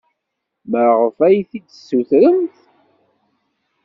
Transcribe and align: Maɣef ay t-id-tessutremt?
Maɣef 0.69 1.17
ay 1.27 1.37
t-id-tessutremt? 1.49 2.55